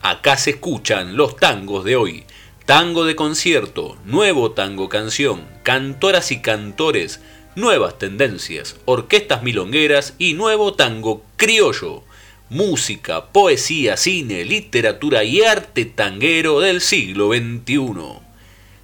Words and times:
Acá 0.02 0.36
se 0.36 0.50
escuchan 0.50 1.16
los 1.16 1.36
tangos 1.36 1.86
de 1.86 1.96
hoy, 1.96 2.26
tango 2.66 3.06
de 3.06 3.16
concierto, 3.16 3.96
nuevo 4.04 4.50
tango 4.50 4.90
canción, 4.90 5.46
cantoras 5.62 6.32
y 6.32 6.42
cantores, 6.42 7.22
nuevas 7.56 7.98
tendencias, 7.98 8.76
orquestas 8.84 9.42
milongueras 9.42 10.14
y 10.18 10.34
nuevo 10.34 10.74
tango 10.74 11.24
criollo. 11.36 12.04
Música, 12.50 13.26
poesía, 13.32 13.96
cine, 13.96 14.44
literatura 14.44 15.24
y 15.24 15.42
arte 15.42 15.86
tanguero 15.86 16.60
del 16.60 16.80
siglo 16.80 17.32
XXI. 17.32 18.20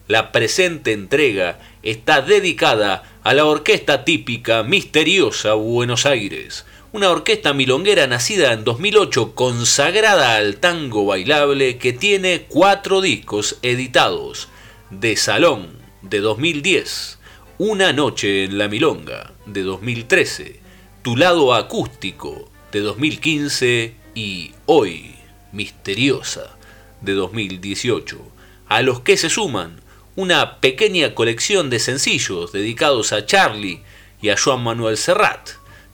La 0.08 0.32
presente 0.32 0.92
entrega 0.92 1.60
está 1.82 2.22
dedicada 2.22 3.18
a 3.22 3.34
la 3.34 3.44
orquesta 3.44 4.04
típica 4.04 4.62
misteriosa 4.62 5.52
Buenos 5.52 6.06
Aires, 6.06 6.64
una 6.92 7.10
orquesta 7.10 7.52
milonguera 7.52 8.06
nacida 8.06 8.52
en 8.52 8.64
2008 8.64 9.34
consagrada 9.34 10.36
al 10.36 10.56
tango 10.56 11.04
bailable 11.04 11.78
que 11.78 11.92
tiene 11.92 12.46
cuatro 12.48 13.00
discos 13.00 13.58
editados, 13.62 14.48
de 14.90 15.16
Salón 15.16 15.78
de 16.02 16.20
2010, 16.20 17.18
una 17.64 17.92
noche 17.92 18.42
en 18.42 18.58
la 18.58 18.66
Milonga 18.66 19.34
de 19.46 19.62
2013, 19.62 20.58
Tu 21.02 21.16
lado 21.16 21.54
acústico 21.54 22.50
de 22.72 22.80
2015 22.80 23.94
y 24.16 24.50
Hoy 24.66 25.14
Misteriosa 25.52 26.56
de 27.02 27.12
2018, 27.12 28.18
a 28.66 28.82
los 28.82 29.02
que 29.02 29.16
se 29.16 29.30
suman 29.30 29.80
una 30.16 30.58
pequeña 30.58 31.14
colección 31.14 31.70
de 31.70 31.78
sencillos 31.78 32.50
dedicados 32.50 33.12
a 33.12 33.26
Charlie 33.26 33.82
y 34.20 34.30
a 34.30 34.36
Joan 34.36 34.64
Manuel 34.64 34.96
Serrat, 34.96 35.50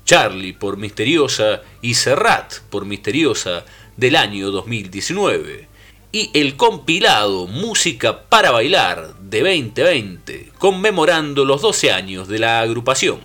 Charlie 0.06 0.54
por 0.54 0.78
Misteriosa 0.78 1.60
y 1.82 1.96
Serrat 1.96 2.60
por 2.70 2.86
Misteriosa 2.86 3.66
del 3.98 4.16
año 4.16 4.50
2019 4.50 5.67
y 6.10 6.30
el 6.32 6.56
compilado 6.56 7.46
Música 7.46 8.22
para 8.28 8.50
Bailar 8.50 9.14
de 9.20 9.40
2020, 9.40 10.52
conmemorando 10.58 11.44
los 11.44 11.60
12 11.60 11.92
años 11.92 12.28
de 12.28 12.38
la 12.38 12.60
agrupación. 12.60 13.20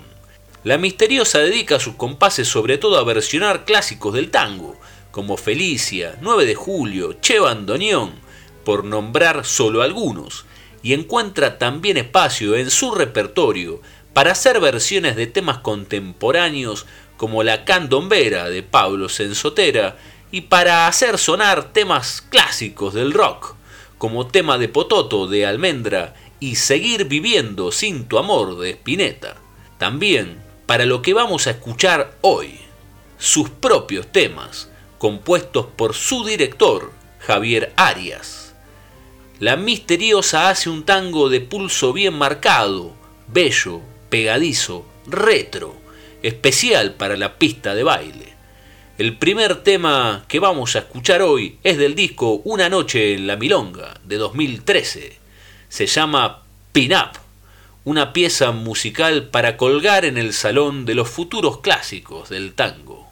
La 0.66 0.78
misteriosa 0.78 1.40
dedica 1.40 1.80
sus 1.80 1.95
compases 1.95 2.48
sobre 2.48 2.78
todo 2.78 2.98
a 2.98 3.03
versionar 3.03 3.64
clásicos 3.64 4.14
del 4.14 4.31
tango, 4.31 4.78
como 5.12 5.38
Felicia, 5.38 6.17
9 6.22 6.45
de 6.45 6.56
Julio, 6.56 7.14
Che 7.22 7.40
Bandoneón, 7.40 8.12
por 8.66 8.84
nombrar 8.84 9.45
solo 9.45 9.81
algunos, 9.81 10.46
y 10.81 10.94
encuentra 10.94 11.57
también 11.57 11.96
espacio 11.96 12.56
en 12.57 12.69
su 12.69 12.94
repertorio 12.94 13.81
para 14.12 14.34
hacer 14.34 14.59
versiones 14.59 15.16
de 15.16 15.28
temas 15.28 15.59
contemporáneos 15.59 16.86
como 17.16 17.44
la 17.44 17.63
candombera 17.63 18.50
de 18.50 18.63
Pablo 18.63 19.07
Sensotera 19.07 19.97
y 20.33 20.41
para 20.41 20.88
hacer 20.88 21.19
sonar 21.19 21.73
temas 21.73 22.19
clásicos 22.19 22.95
del 22.95 23.13
rock, 23.13 23.53
como 23.99 24.25
tema 24.25 24.57
de 24.57 24.67
Pototo 24.67 25.27
de 25.27 25.45
Almendra 25.45 26.16
y 26.39 26.55
Seguir 26.55 27.05
viviendo 27.05 27.71
sin 27.71 28.07
tu 28.07 28.17
amor 28.17 28.57
de 28.57 28.71
Spinetta. 28.71 29.35
También 29.77 30.41
para 30.66 30.88
lo 30.88 31.03
que 31.03 31.13
vamos 31.13 31.45
a 31.45 31.51
escuchar 31.51 32.17
hoy, 32.21 32.59
sus 33.19 33.47
propios 33.47 34.11
temas, 34.11 34.71
compuestos 34.97 35.67
por 35.67 35.94
su 35.94 36.25
director, 36.25 36.91
Javier 37.19 37.71
Arias. 37.75 38.55
La 39.38 39.55
misteriosa 39.55 40.50
hace 40.50 40.67
un 40.67 40.83
tango 40.83 41.29
de 41.29 41.41
pulso 41.41 41.94
bien 41.94 42.15
marcado, 42.15 42.95
bello, 43.27 43.81
pegadizo, 44.09 44.83
retro, 45.05 45.75
especial 46.23 46.95
para 46.95 47.17
la 47.17 47.38
pista 47.38 47.75
de 47.75 47.83
baile. 47.83 48.33
El 49.00 49.18
primer 49.18 49.64
tema 49.64 50.24
que 50.28 50.40
vamos 50.40 50.76
a 50.76 50.80
escuchar 50.80 51.24
hoy 51.24 51.58
es 51.64 51.80
del 51.80 51.96
disco 51.96 52.42
Una 52.44 52.70
noche 52.70 53.16
en 53.16 53.26
la 53.26 53.36
Milonga 53.36 54.00
de 54.04 54.18
2013. 54.18 55.18
Se 55.68 55.88
llama 55.88 56.44
Pin 56.74 56.94
Up, 56.94 57.18
una 57.86 58.14
pieza 58.14 58.52
musical 58.52 59.30
para 59.30 59.58
colgar 59.58 60.06
en 60.06 60.20
el 60.20 60.31
salón 60.31 60.86
de 60.86 60.94
los 60.94 61.09
futuros 61.09 61.62
clásicos 61.62 62.30
del 62.30 62.54
tango. 62.54 63.03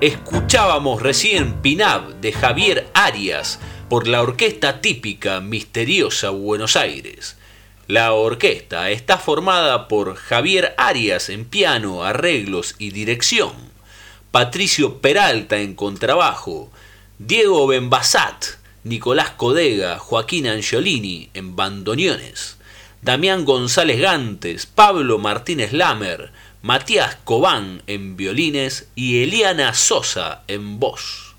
Escuchábamos 0.00 1.02
recién 1.02 1.54
Pinab 1.60 2.20
de 2.20 2.30
Javier 2.30 2.88
Arias 2.94 3.58
por 3.88 4.06
la 4.06 4.22
orquesta 4.22 4.80
típica 4.80 5.40
misteriosa 5.40 6.30
Buenos 6.30 6.76
Aires. 6.76 7.36
La 7.88 8.12
orquesta 8.12 8.90
está 8.90 9.18
formada 9.18 9.88
por 9.88 10.14
Javier 10.14 10.72
Arias 10.78 11.28
en 11.30 11.44
piano, 11.44 12.04
arreglos 12.04 12.76
y 12.78 12.90
dirección, 12.90 13.50
Patricio 14.30 15.00
Peralta 15.00 15.58
en 15.58 15.74
contrabajo, 15.74 16.70
Diego 17.18 17.66
Benbasat, 17.66 18.44
Nicolás 18.84 19.30
Codega, 19.30 19.98
Joaquín 19.98 20.46
Angiolini 20.46 21.30
en 21.34 21.56
bandoneones, 21.56 22.56
Damián 23.02 23.44
González 23.44 24.00
Gantes, 24.00 24.66
Pablo 24.66 25.18
Martínez 25.18 25.72
Lamer, 25.72 26.30
Matías 26.68 27.16
Cobán 27.24 27.82
en 27.86 28.18
violines 28.18 28.90
y 28.94 29.22
Eliana 29.22 29.72
Sosa 29.72 30.42
en 30.48 30.78
voz. 30.78 31.34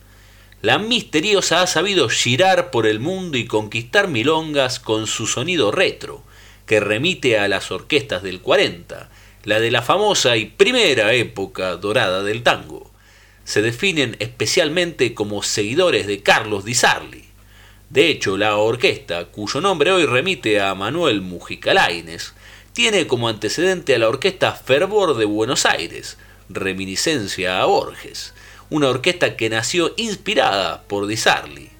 La 0.63 0.79
misteriosa 0.79 1.61
ha 1.61 1.67
sabido 1.67 2.09
girar 2.09 2.71
por 2.71 2.87
el 2.87 2.99
mundo 2.99 3.37
y 3.37 3.45
conquistar 3.45 4.07
milongas 4.07 4.79
con 4.79 5.05
su 5.05 5.27
sonido 5.27 5.69
retro, 5.69 6.23
que 6.65 6.79
remite 6.79 7.37
a 7.37 7.47
las 7.47 7.69
orquestas 7.69 8.23
del 8.23 8.41
40, 8.41 9.07
la 9.43 9.59
de 9.59 9.69
la 9.69 9.83
famosa 9.83 10.35
y 10.35 10.45
primera 10.45 11.13
época 11.13 11.75
dorada 11.75 12.23
del 12.23 12.41
tango. 12.41 12.89
Se 13.43 13.61
definen 13.61 14.15
especialmente 14.17 15.13
como 15.13 15.43
seguidores 15.43 16.07
de 16.07 16.23
Carlos 16.23 16.65
Di 16.65 16.73
Sarli. 16.73 17.25
De 17.91 18.09
hecho, 18.09 18.35
la 18.35 18.57
orquesta, 18.57 19.25
cuyo 19.25 19.61
nombre 19.61 19.91
hoy 19.91 20.07
remite 20.07 20.59
a 20.59 20.73
Manuel 20.73 21.21
Mujica 21.21 21.75
Lainez, 21.75 22.33
tiene 22.79 23.07
como 23.07 23.27
antecedente 23.27 23.93
a 23.93 23.99
la 23.99 24.07
orquesta 24.07 24.53
Fervor 24.53 25.17
de 25.17 25.25
Buenos 25.25 25.65
Aires, 25.65 26.17
reminiscencia 26.47 27.61
a 27.61 27.65
Borges, 27.65 28.33
una 28.69 28.87
orquesta 28.87 29.35
que 29.35 29.49
nació 29.49 29.93
inspirada 29.97 30.83
por 30.83 31.05
Di 31.05 31.17
Sarli. 31.17 31.71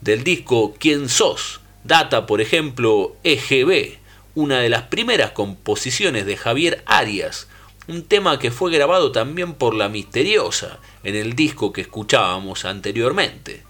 Del 0.00 0.22
disco 0.22 0.76
¿Quién 0.78 1.08
sos? 1.08 1.62
data, 1.82 2.26
por 2.26 2.40
ejemplo, 2.40 3.16
EGB, 3.24 3.98
una 4.36 4.60
de 4.60 4.68
las 4.68 4.82
primeras 4.82 5.32
composiciones 5.32 6.26
de 6.26 6.36
Javier 6.36 6.84
Arias, 6.86 7.48
un 7.88 8.04
tema 8.04 8.38
que 8.38 8.52
fue 8.52 8.70
grabado 8.70 9.10
también 9.10 9.54
por 9.54 9.74
La 9.74 9.88
Misteriosa 9.88 10.78
en 11.02 11.16
el 11.16 11.34
disco 11.34 11.72
que 11.72 11.80
escuchábamos 11.80 12.64
anteriormente. 12.64 13.64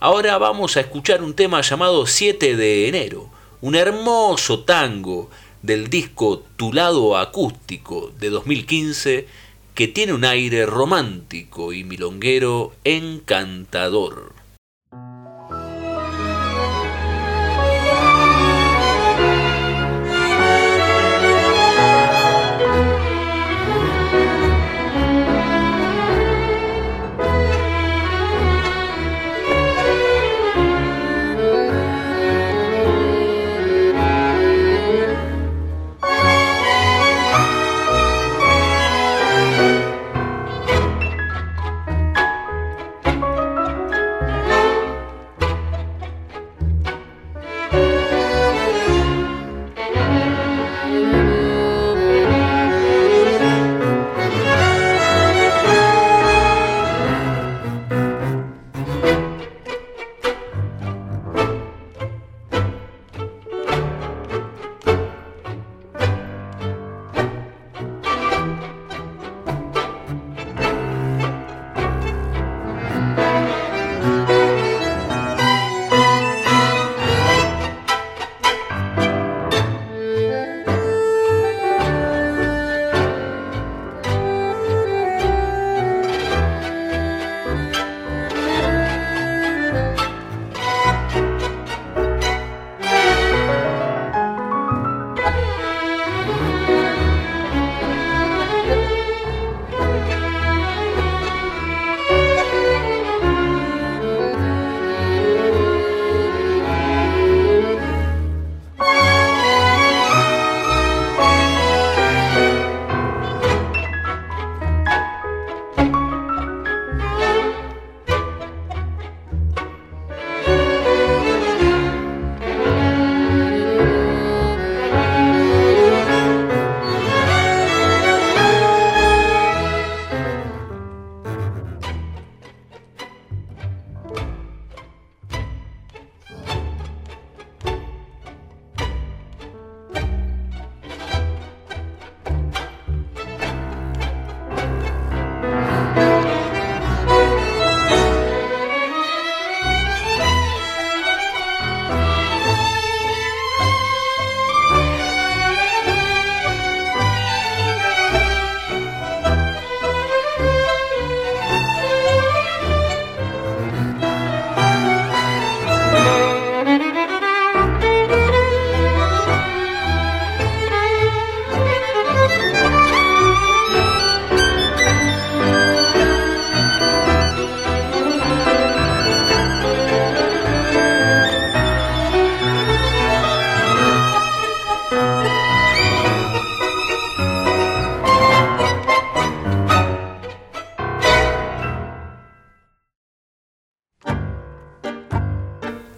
Ahora 0.00 0.36
vamos 0.36 0.76
a 0.76 0.80
escuchar 0.80 1.22
un 1.22 1.32
tema 1.32 1.62
llamado 1.62 2.06
7 2.06 2.56
de 2.56 2.88
enero, 2.88 3.30
un 3.62 3.74
hermoso 3.74 4.64
tango 4.64 5.30
del 5.64 5.88
disco 5.88 6.44
Tu 6.56 6.74
lado 6.74 7.16
acústico 7.16 8.12
de 8.20 8.28
2015 8.28 9.26
que 9.74 9.88
tiene 9.88 10.12
un 10.12 10.26
aire 10.26 10.66
romántico 10.66 11.72
y 11.72 11.84
milonguero 11.84 12.74
encantador. 12.84 14.43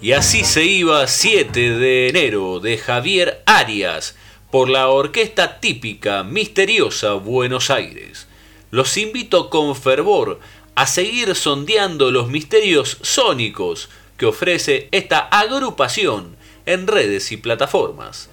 Y 0.01 0.13
así 0.13 0.45
se 0.45 0.65
iba 0.65 1.07
7 1.07 1.71
de 1.79 2.09
enero 2.09 2.61
de 2.61 2.77
Javier 2.77 3.43
Arias 3.47 4.15
por 4.51 4.69
la 4.69 4.89
orquesta 4.89 5.59
típica 5.59 6.23
misteriosa 6.23 7.15
Buenos 7.15 7.71
Aires. 7.71 8.27
Los 8.71 8.95
invito 8.99 9.49
con 9.49 9.75
fervor 9.75 10.39
a 10.75 10.87
seguir 10.87 11.35
sondeando 11.35 12.11
los 12.11 12.29
misterios 12.29 12.99
sónicos 13.01 13.89
que 14.19 14.27
ofrece 14.27 14.89
esta 14.93 15.19
agrupación 15.19 16.37
en 16.67 16.87
redes 16.87 17.33
y 17.33 17.39
plataformas. 17.39 18.29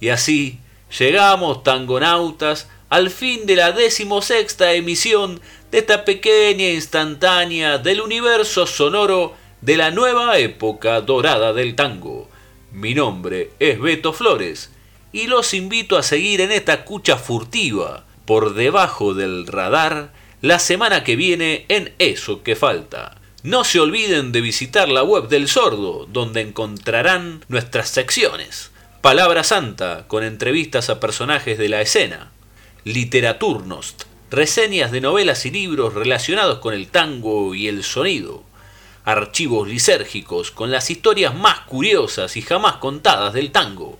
Y 0.00 0.08
así 0.08 0.60
llegamos, 0.98 1.62
tangonautas, 1.62 2.68
al 2.88 3.10
fin 3.10 3.44
de 3.44 3.56
la 3.56 3.72
decimosexta 3.72 4.72
emisión 4.72 5.42
de 5.70 5.78
esta 5.78 6.06
pequeña 6.06 6.70
instantánea 6.70 7.76
del 7.76 8.00
universo 8.00 8.66
sonoro 8.66 9.41
de 9.62 9.76
la 9.76 9.92
nueva 9.92 10.38
época 10.38 11.00
dorada 11.00 11.52
del 11.52 11.76
tango. 11.76 12.28
Mi 12.72 12.94
nombre 12.94 13.52
es 13.60 13.80
Beto 13.80 14.12
Flores 14.12 14.72
y 15.12 15.28
los 15.28 15.54
invito 15.54 15.96
a 15.96 16.02
seguir 16.02 16.40
en 16.40 16.50
esta 16.50 16.84
cucha 16.84 17.16
furtiva 17.16 18.04
por 18.26 18.54
debajo 18.54 19.14
del 19.14 19.46
radar 19.46 20.12
la 20.40 20.58
semana 20.58 21.04
que 21.04 21.14
viene 21.14 21.64
en 21.68 21.94
Eso 22.00 22.42
que 22.42 22.56
falta. 22.56 23.20
No 23.44 23.62
se 23.62 23.78
olviden 23.78 24.32
de 24.32 24.40
visitar 24.40 24.88
la 24.88 25.04
web 25.04 25.28
del 25.28 25.46
sordo, 25.46 26.06
donde 26.12 26.40
encontrarán 26.40 27.44
nuestras 27.48 27.88
secciones. 27.88 28.72
Palabra 29.00 29.44
Santa, 29.44 30.06
con 30.08 30.24
entrevistas 30.24 30.90
a 30.90 30.98
personajes 30.98 31.56
de 31.58 31.68
la 31.68 31.80
escena. 31.80 32.32
Literaturnost, 32.84 34.04
reseñas 34.30 34.90
de 34.90 35.00
novelas 35.00 35.46
y 35.46 35.52
libros 35.52 35.94
relacionados 35.94 36.58
con 36.58 36.74
el 36.74 36.88
tango 36.88 37.54
y 37.54 37.68
el 37.68 37.84
sonido. 37.84 38.44
Archivos 39.04 39.66
lisérgicos 39.66 40.52
con 40.52 40.70
las 40.70 40.90
historias 40.90 41.34
más 41.34 41.60
curiosas 41.60 42.36
y 42.36 42.42
jamás 42.42 42.76
contadas 42.76 43.32
del 43.32 43.50
tango. 43.50 43.98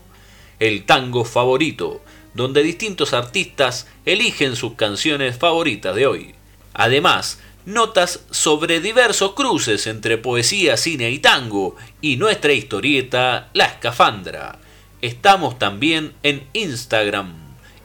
El 0.61 0.85
tango 0.85 1.25
favorito, 1.25 2.03
donde 2.35 2.63
distintos 2.63 3.13
artistas 3.13 3.89
eligen 4.05 4.55
sus 4.55 4.75
canciones 4.75 5.37
favoritas 5.37 5.97
de 5.97 6.07
hoy. 6.07 6.35
Además, 6.73 7.41
notas 7.67 8.21
sobre 8.31 8.81
diversos 8.81 9.33
cruces 9.33 9.87
entre 9.87 10.19
poesía, 10.19 10.77
cine 10.77 11.11
y 11.11 11.19
tango, 11.19 11.77
y 12.01 12.17
nuestra 12.17 12.53
historieta 12.53 13.51
La 13.55 13.67
Escafandra. 13.67 14.59
Estamos 15.01 15.59
también 15.59 16.13
en 16.23 16.47
Instagram 16.53 17.35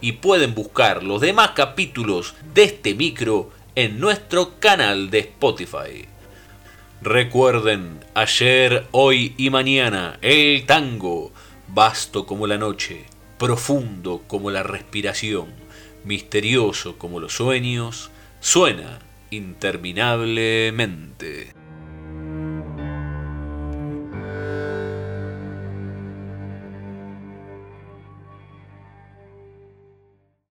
y 0.02 0.14
pueden 0.14 0.54
buscar 0.54 1.02
los 1.02 1.22
demás 1.22 1.52
capítulos 1.56 2.36
de 2.54 2.66
este 2.66 2.94
micro 2.94 3.52
en 3.76 4.00
nuestro 4.00 4.60
canal 4.60 5.10
de 5.10 5.20
Spotify. 5.20 6.17
Recuerden, 7.02 8.00
ayer, 8.16 8.88
hoy 8.92 9.34
y 9.38 9.52
mañana, 9.52 10.18
el 10.22 10.66
tango, 10.66 11.32
vasto 11.68 12.26
como 12.26 12.48
la 12.48 12.58
noche, 12.58 13.06
profundo 13.38 14.24
como 14.26 14.50
la 14.50 14.64
respiración, 14.64 15.54
misterioso 16.04 16.98
como 16.98 17.20
los 17.20 17.34
sueños, 17.34 18.10
suena 18.40 18.98
interminablemente. 19.30 21.57